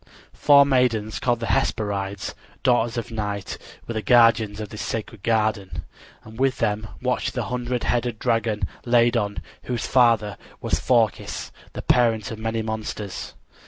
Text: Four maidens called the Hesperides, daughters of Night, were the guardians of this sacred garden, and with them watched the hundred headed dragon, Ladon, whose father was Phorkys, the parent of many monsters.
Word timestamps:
Four 0.33 0.65
maidens 0.65 1.19
called 1.19 1.41
the 1.41 1.45
Hesperides, 1.53 2.33
daughters 2.63 2.97
of 2.97 3.11
Night, 3.11 3.59
were 3.87 3.93
the 3.93 4.01
guardians 4.01 4.59
of 4.59 4.69
this 4.69 4.81
sacred 4.81 5.21
garden, 5.21 5.83
and 6.23 6.39
with 6.39 6.57
them 6.57 6.87
watched 7.03 7.35
the 7.35 7.43
hundred 7.43 7.83
headed 7.83 8.17
dragon, 8.17 8.63
Ladon, 8.83 9.43
whose 9.65 9.85
father 9.85 10.37
was 10.59 10.79
Phorkys, 10.79 11.51
the 11.73 11.83
parent 11.83 12.31
of 12.31 12.39
many 12.39 12.63
monsters. 12.63 13.35